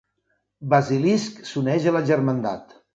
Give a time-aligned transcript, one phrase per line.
[0.71, 2.79] Basilisk s'uneix a la germandat.